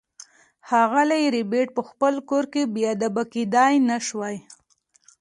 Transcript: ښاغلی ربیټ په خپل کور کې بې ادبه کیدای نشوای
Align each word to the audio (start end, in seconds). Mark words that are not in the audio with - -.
ښاغلی 0.67 1.23
ربیټ 1.35 1.67
په 1.77 1.81
خپل 1.89 2.13
کور 2.29 2.45
کې 2.53 2.61
بې 2.73 2.83
ادبه 2.93 3.23
کیدای 3.33 3.73
نشوای 3.89 4.37